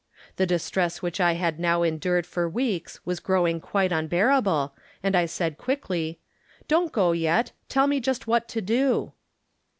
The 0.37 0.47
distress 0.47 1.03
which 1.03 1.21
I 1.21 1.33
had 1.33 1.59
now 1.59 1.83
endured 1.83 2.25
for 2.25 2.49
weeks 2.49 2.99
was 3.05 3.19
growing 3.19 3.59
quite 3.61 3.91
unbearable, 3.91 4.73
and 5.03 5.15
I 5.15 5.27
said, 5.27 5.59
quickly:" 5.59 6.17
Don't 6.67 6.91
go 6.91 7.11
yet; 7.11 7.51
tell 7.69 7.85
me 7.85 7.99
just 7.99 8.25
what 8.25 8.47
to 8.47 8.61
do." 8.61 9.13